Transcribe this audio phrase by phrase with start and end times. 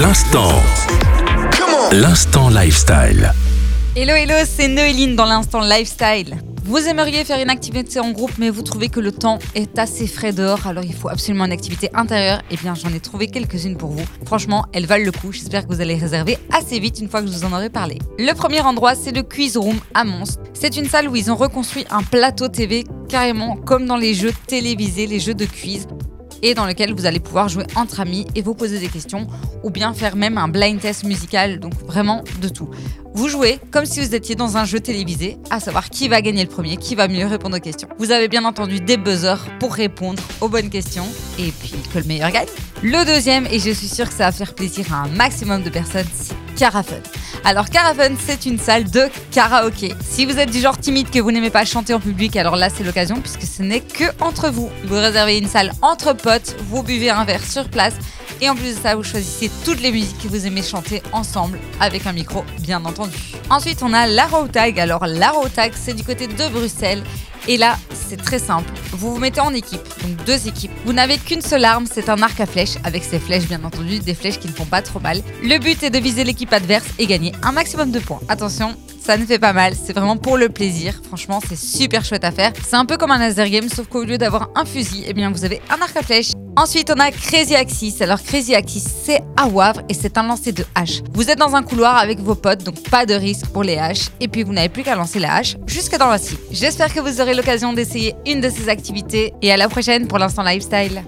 [0.00, 0.52] L'instant.
[1.90, 3.32] L'instant lifestyle.
[3.96, 6.36] Hello hello, c'est Noéline dans l'instant lifestyle.
[6.62, 10.06] Vous aimeriez faire une activité en groupe, mais vous trouvez que le temps est assez
[10.06, 12.42] frais dehors, alors il faut absolument une activité intérieure.
[12.52, 14.04] Eh bien, j'en ai trouvé quelques-unes pour vous.
[14.24, 15.32] Franchement, elles valent le coup.
[15.32, 17.98] J'espère que vous allez réserver assez vite une fois que je vous en aurai parlé.
[18.20, 20.38] Le premier endroit, c'est le Quiz Room à Mons.
[20.54, 24.32] C'est une salle où ils ont reconstruit un plateau TV carrément comme dans les jeux
[24.46, 25.88] télévisés, les jeux de quiz
[26.42, 29.26] et dans lequel vous allez pouvoir jouer entre amis et vous poser des questions
[29.62, 32.70] ou bien faire même un blind test musical, donc vraiment de tout.
[33.14, 36.42] Vous jouez comme si vous étiez dans un jeu télévisé, à savoir qui va gagner
[36.42, 37.88] le premier, qui va mieux répondre aux questions.
[37.98, 41.06] Vous avez bien entendu des buzzers pour répondre aux bonnes questions
[41.38, 42.46] et puis que le meilleur gagne.
[42.82, 45.70] Le deuxième, et je suis sûre que ça va faire plaisir à un maximum de
[45.70, 46.06] personnes,
[46.58, 47.00] Carafun.
[47.44, 49.94] Alors Carafun, c'est une salle de karaoké.
[50.00, 52.68] Si vous êtes du genre timide que vous n'aimez pas chanter en public, alors là
[52.68, 54.68] c'est l'occasion puisque ce n'est que entre vous.
[54.84, 57.94] Vous réservez une salle entre potes, vous buvez un verre sur place
[58.40, 61.58] et en plus de ça, vous choisissez toutes les musiques que vous aimez chanter ensemble
[61.80, 63.16] avec un micro, bien entendu.
[63.50, 64.78] Ensuite, on a la Tag.
[64.78, 67.02] Alors, la Tag, c'est du côté de Bruxelles.
[67.48, 68.70] Et là, c'est très simple.
[68.92, 70.70] Vous vous mettez en équipe, donc deux équipes.
[70.84, 74.00] Vous n'avez qu'une seule arme, c'est un arc à flèches, avec ses flèches bien entendu,
[74.00, 75.22] des flèches qui ne font pas trop mal.
[75.42, 78.20] Le but est de viser l'équipe adverse et gagner un maximum de points.
[78.28, 81.00] Attention, ça ne fait pas mal, c'est vraiment pour le plaisir.
[81.06, 82.52] Franchement, c'est super chouette à faire.
[82.62, 85.30] C'est un peu comme un laser game, sauf qu'au lieu d'avoir un fusil, eh bien
[85.30, 86.32] vous avez un arc à flèche.
[86.58, 87.94] Ensuite, on a Crazy Axis.
[88.00, 91.02] Alors Crazy Axis, c'est à Wavre et c'est un lancer de hache.
[91.12, 94.08] Vous êtes dans un couloir avec vos potes, donc pas de risque pour les haches.
[94.18, 96.40] Et puis vous n'avez plus qu'à lancer la hache jusque dans la cible.
[96.50, 100.18] J'espère que vous aurez l'occasion d'essayer une de ces activités et à la prochaine pour
[100.18, 100.92] l'instant lifestyle.